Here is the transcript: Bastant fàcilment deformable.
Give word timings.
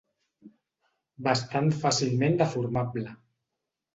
Bastant 1.27 1.69
fàcilment 1.83 2.39
deformable. 2.41 3.15